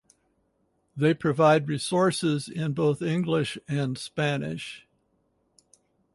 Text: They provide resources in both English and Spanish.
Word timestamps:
They 0.97 1.13
provide 1.13 1.67
resources 1.67 2.49
in 2.49 2.73
both 2.73 3.03
English 3.03 3.59
and 3.67 3.99
Spanish. 3.99 4.87